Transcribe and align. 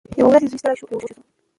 یوه 0.19 0.29
ورځ 0.29 0.43
زوی 0.49 0.59
ستړی 0.61 0.75
شو 0.79 0.83
او 0.85 0.89
بېهوښه 0.89 1.13
شو. 1.15 1.21